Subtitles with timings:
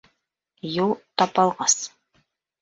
[0.85, 1.77] Юл тапалғас: